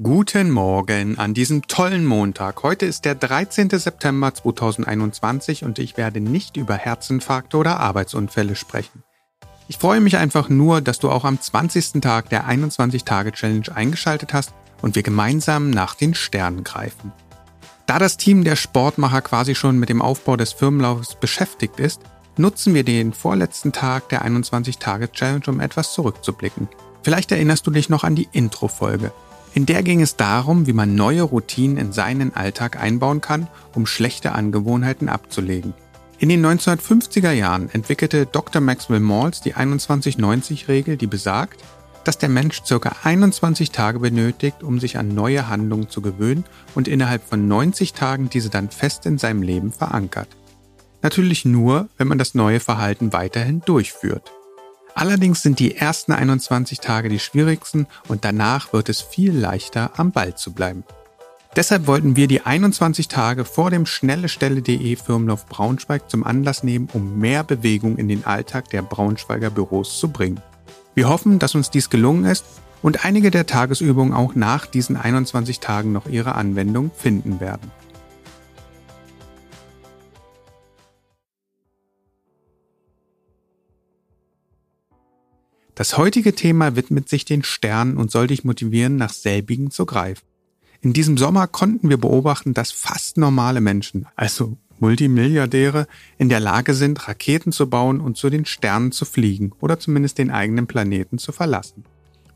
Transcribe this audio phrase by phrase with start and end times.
[0.00, 2.62] Guten Morgen an diesem tollen Montag.
[2.62, 3.68] Heute ist der 13.
[3.70, 9.02] September 2021 und ich werde nicht über Herzinfarkte oder Arbeitsunfälle sprechen.
[9.66, 12.00] Ich freue mich einfach nur, dass du auch am 20.
[12.00, 17.10] Tag der 21-Tage-Challenge eingeschaltet hast und wir gemeinsam nach den Sternen greifen.
[17.86, 22.02] Da das Team der Sportmacher quasi schon mit dem Aufbau des Firmenlaufs beschäftigt ist,
[22.36, 26.68] nutzen wir den vorletzten Tag der 21-Tage-Challenge, um etwas zurückzublicken.
[27.02, 29.10] Vielleicht erinnerst du dich noch an die Intro-Folge.
[29.58, 33.86] In der ging es darum, wie man neue Routinen in seinen Alltag einbauen kann, um
[33.86, 35.74] schlechte Angewohnheiten abzulegen.
[36.20, 38.62] In den 1950er Jahren entwickelte Dr.
[38.62, 41.64] Maxwell Maltz die 21-90-Regel, die besagt,
[42.04, 42.92] dass der Mensch ca.
[43.02, 46.44] 21 Tage benötigt, um sich an neue Handlungen zu gewöhnen
[46.76, 50.28] und innerhalb von 90 Tagen diese dann fest in seinem Leben verankert.
[51.02, 54.30] Natürlich nur, wenn man das neue Verhalten weiterhin durchführt.
[54.98, 60.10] Allerdings sind die ersten 21 Tage die schwierigsten und danach wird es viel leichter, am
[60.10, 60.82] Ball zu bleiben.
[61.54, 67.16] Deshalb wollten wir die 21 Tage vor dem schnellestelle.de Firmenlauf Braunschweig zum Anlass nehmen, um
[67.16, 70.40] mehr Bewegung in den Alltag der Braunschweiger Büros zu bringen.
[70.96, 72.44] Wir hoffen, dass uns dies gelungen ist
[72.82, 77.70] und einige der Tagesübungen auch nach diesen 21 Tagen noch ihre Anwendung finden werden.
[85.78, 90.26] Das heutige Thema widmet sich den Sternen und soll dich motivieren, nach selbigen zu greifen.
[90.80, 96.74] In diesem Sommer konnten wir beobachten, dass fast normale Menschen, also Multimilliardäre, in der Lage
[96.74, 101.16] sind, Raketen zu bauen und zu den Sternen zu fliegen oder zumindest den eigenen Planeten
[101.16, 101.84] zu verlassen.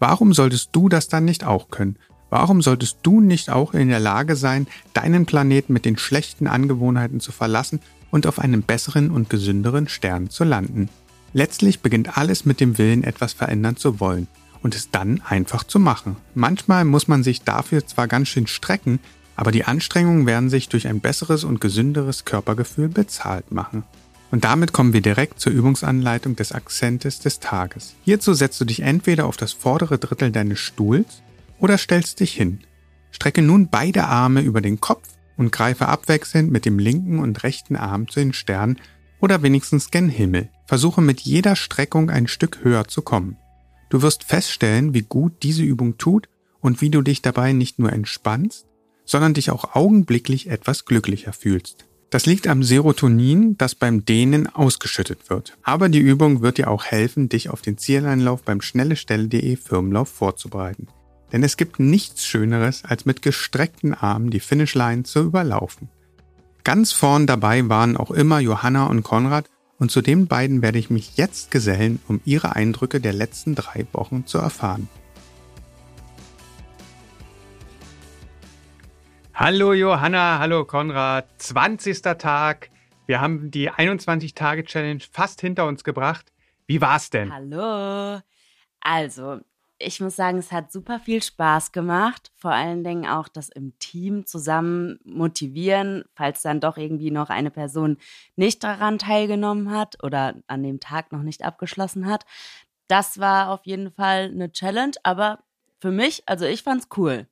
[0.00, 1.96] Warum solltest du das dann nicht auch können?
[2.30, 7.20] Warum solltest du nicht auch in der Lage sein, deinen Planeten mit den schlechten Angewohnheiten
[7.20, 7.78] zu verlassen
[8.10, 10.88] und auf einem besseren und gesünderen Stern zu landen?
[11.32, 14.28] Letztlich beginnt alles mit dem Willen, etwas verändern zu wollen
[14.62, 16.16] und es dann einfach zu machen.
[16.34, 18.98] Manchmal muss man sich dafür zwar ganz schön strecken,
[19.36, 23.84] aber die Anstrengungen werden sich durch ein besseres und gesünderes Körpergefühl bezahlt machen.
[24.30, 27.94] Und damit kommen wir direkt zur Übungsanleitung des Akzentes des Tages.
[28.04, 31.22] Hierzu setzt du dich entweder auf das vordere Drittel deines Stuhls
[31.58, 32.60] oder stellst dich hin.
[33.10, 37.76] Strecke nun beide Arme über den Kopf und greife abwechselnd mit dem linken und rechten
[37.76, 38.78] Arm zu den Sternen
[39.20, 40.50] oder wenigstens gen Himmel.
[40.66, 43.36] Versuche mit jeder Streckung ein Stück höher zu kommen.
[43.90, 46.28] Du wirst feststellen, wie gut diese Übung tut
[46.60, 48.66] und wie du dich dabei nicht nur entspannst,
[49.04, 51.86] sondern dich auch augenblicklich etwas glücklicher fühlst.
[52.10, 55.58] Das liegt am Serotonin, das beim Dehnen ausgeschüttet wird.
[55.62, 60.88] Aber die Übung wird dir auch helfen, dich auf den Zieleinlauf beim schnellestelle.de Firmenlauf vorzubereiten.
[61.32, 65.90] Denn es gibt nichts Schöneres, als mit gestreckten Armen die Finishline zu überlaufen.
[66.68, 69.48] Ganz vorn dabei waren auch immer Johanna und Konrad
[69.78, 73.86] und zu den beiden werde ich mich jetzt gesellen, um ihre Eindrücke der letzten drei
[73.92, 74.86] Wochen zu erfahren.
[79.32, 82.02] Hallo Johanna, hallo Konrad, 20.
[82.02, 82.68] Tag.
[83.06, 86.34] Wir haben die 21-Tage-Challenge fast hinter uns gebracht.
[86.66, 87.32] Wie war's denn?
[87.32, 88.20] Hallo.
[88.80, 89.40] Also,
[89.80, 92.32] ich muss sagen, es hat super viel Spaß gemacht.
[92.34, 97.50] Vor allen Dingen auch das im Team zusammen motivieren, falls dann doch irgendwie noch eine
[97.50, 97.96] Person
[98.36, 102.24] nicht daran teilgenommen hat oder an dem Tag noch nicht abgeschlossen hat.
[102.88, 105.40] Das war auf jeden Fall eine Challenge, aber
[105.80, 107.26] für mich, also ich fand's cool.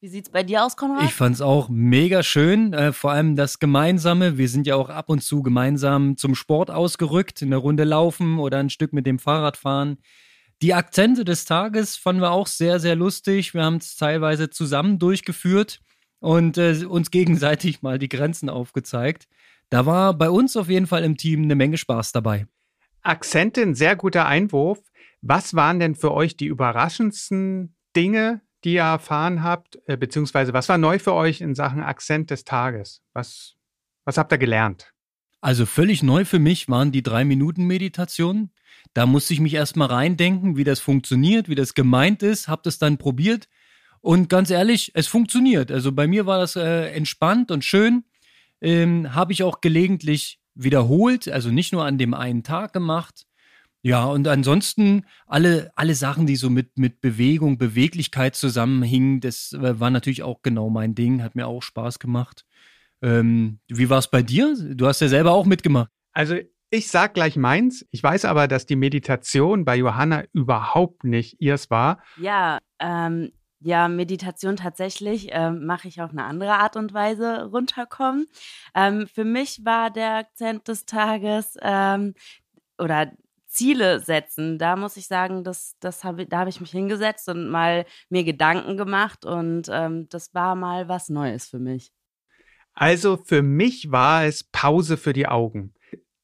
[0.00, 1.04] Wie sieht's bei dir aus, Konrad?
[1.04, 4.36] Ich fand's auch mega schön, äh, vor allem das Gemeinsame.
[4.38, 8.58] Wir sind ja auch ab und zu gemeinsam zum Sport ausgerückt, eine Runde laufen oder
[8.58, 9.98] ein Stück mit dem Fahrrad fahren.
[10.62, 13.52] Die Akzente des Tages fanden wir auch sehr, sehr lustig.
[13.52, 15.80] Wir haben es teilweise zusammen durchgeführt
[16.20, 19.26] und äh, uns gegenseitig mal die Grenzen aufgezeigt.
[19.70, 22.46] Da war bei uns auf jeden Fall im Team eine Menge Spaß dabei.
[23.02, 24.78] Akzente, ein sehr guter Einwurf.
[25.20, 30.68] Was waren denn für euch die überraschendsten Dinge, die ihr erfahren habt, äh, beziehungsweise was
[30.68, 33.02] war neu für euch in Sachen Akzent des Tages?
[33.14, 33.56] Was,
[34.04, 34.92] was habt ihr gelernt?
[35.40, 38.51] Also völlig neu für mich waren die drei Minuten Meditationen.
[38.94, 42.78] Da musste ich mich erstmal reindenken, wie das funktioniert, wie das gemeint ist, habe das
[42.78, 43.48] dann probiert
[44.02, 45.70] und ganz ehrlich, es funktioniert.
[45.70, 48.04] Also bei mir war das äh, entspannt und schön.
[48.60, 53.26] Ähm, habe ich auch gelegentlich wiederholt, also nicht nur an dem einen Tag gemacht.
[53.80, 59.78] Ja, und ansonsten alle, alle Sachen, die so mit, mit Bewegung, Beweglichkeit zusammenhingen, das äh,
[59.80, 62.44] war natürlich auch genau mein Ding, hat mir auch Spaß gemacht.
[63.02, 64.56] Ähm, wie war es bei dir?
[64.74, 65.90] Du hast ja selber auch mitgemacht.
[66.12, 66.36] Also
[66.72, 67.86] ich sag gleich meins.
[67.90, 72.02] Ich weiß aber, dass die Meditation bei Johanna überhaupt nicht ihrs war.
[72.16, 73.30] Ja, ähm,
[73.60, 78.26] ja, Meditation tatsächlich ähm, mache ich auf eine andere Art und Weise runterkommen.
[78.74, 82.14] Ähm, für mich war der Akzent des Tages ähm,
[82.78, 83.12] oder
[83.46, 87.50] Ziele setzen, da muss ich sagen, das, das hab, da habe ich mich hingesetzt und
[87.50, 91.92] mal mir Gedanken gemacht und ähm, das war mal was Neues für mich.
[92.72, 95.74] Also für mich war es Pause für die Augen.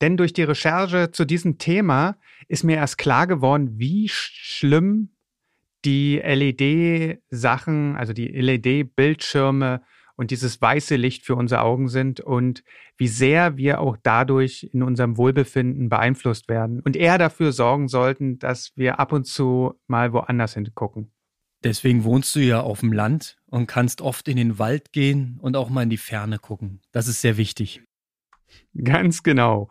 [0.01, 2.17] Denn durch die Recherche zu diesem Thema
[2.47, 5.11] ist mir erst klar geworden, wie schlimm
[5.85, 9.83] die LED-Sachen, also die LED-Bildschirme
[10.17, 12.65] und dieses weiße Licht für unsere Augen sind und
[12.97, 18.39] wie sehr wir auch dadurch in unserem Wohlbefinden beeinflusst werden und eher dafür sorgen sollten,
[18.39, 21.13] dass wir ab und zu mal woanders hingucken.
[21.65, 25.57] Deswegen wohnst du ja auf dem Land und kannst oft in den Wald gehen und
[25.57, 26.81] auch mal in die Ferne gucken.
[26.93, 27.83] Das ist sehr wichtig.
[28.83, 29.69] Ganz genau.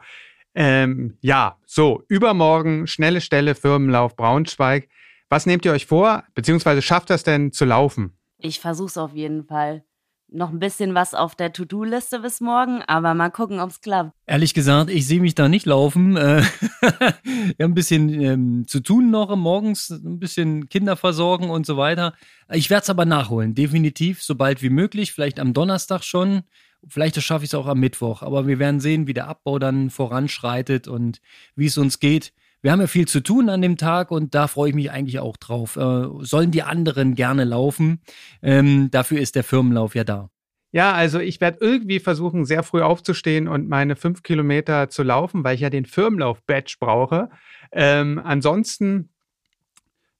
[0.56, 4.90] Ähm, ja, so, übermorgen, schnelle Stelle, Firmenlauf Braunschweig.
[5.30, 8.18] Was nehmt ihr euch vor, beziehungsweise schafft das denn zu laufen?
[8.40, 9.84] Ich versuche es auf jeden Fall
[10.30, 14.12] noch ein bisschen was auf der To-Do-Liste bis morgen, aber mal gucken, ob es klappt.
[14.26, 16.18] Ehrlich gesagt, ich sehe mich da nicht laufen.
[16.18, 16.42] Äh,
[16.82, 21.78] wir haben ein bisschen ähm, zu tun noch morgens, ein bisschen Kinder versorgen und so
[21.78, 22.14] weiter.
[22.52, 26.44] Ich werde es aber nachholen, definitiv, sobald wie möglich, vielleicht am Donnerstag schon.
[26.88, 29.90] Vielleicht schaffe ich es auch am Mittwoch, aber wir werden sehen, wie der Abbau dann
[29.90, 31.20] voranschreitet und
[31.56, 34.48] wie es uns geht wir haben ja viel zu tun an dem Tag und da
[34.48, 35.76] freue ich mich eigentlich auch drauf.
[35.76, 38.02] Äh, sollen die anderen gerne laufen?
[38.42, 40.30] Ähm, dafür ist der Firmenlauf ja da.
[40.72, 45.44] Ja, also ich werde irgendwie versuchen, sehr früh aufzustehen und meine fünf Kilometer zu laufen,
[45.44, 47.30] weil ich ja den Firmenlauf-Badge brauche.
[47.72, 49.10] Ähm, ansonsten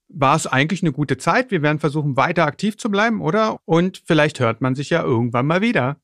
[0.08, 1.52] war es eigentlich eine gute Zeit.
[1.52, 3.60] Wir werden versuchen, weiter aktiv zu bleiben, oder?
[3.66, 5.98] Und vielleicht hört man sich ja irgendwann mal wieder.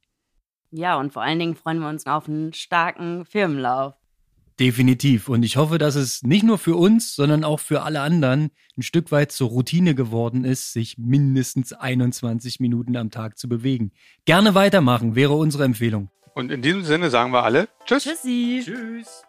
[0.75, 3.93] Ja, und vor allen Dingen freuen wir uns auf einen starken Firmenlauf.
[4.59, 5.29] Definitiv.
[5.29, 8.81] Und ich hoffe, dass es nicht nur für uns, sondern auch für alle anderen ein
[8.81, 13.91] Stück weit zur Routine geworden ist, sich mindestens 21 Minuten am Tag zu bewegen.
[14.25, 16.09] Gerne weitermachen, wäre unsere Empfehlung.
[16.33, 18.03] Und in diesem Sinne sagen wir alle Tschüss.
[18.03, 18.63] Tschüssi.
[18.65, 19.23] Tschüss.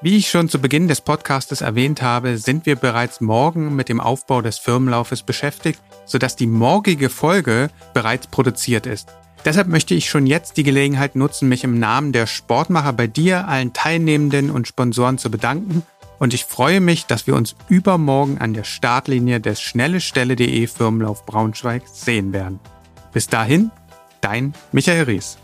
[0.00, 4.00] Wie ich schon zu Beginn des Podcastes erwähnt habe, sind wir bereits morgen mit dem
[4.00, 9.10] Aufbau des Firmenlaufes beschäftigt, sodass die morgige Folge bereits produziert ist.
[9.44, 13.48] Deshalb möchte ich schon jetzt die Gelegenheit nutzen, mich im Namen der Sportmacher bei dir,
[13.48, 15.82] allen Teilnehmenden und Sponsoren zu bedanken.
[16.18, 21.84] Und ich freue mich, dass wir uns übermorgen an der Startlinie des schnellestelle.de Firmenlauf Braunschweig
[21.90, 22.60] sehen werden.
[23.14, 23.70] Bis dahin,
[24.20, 25.38] dein Michael Ries.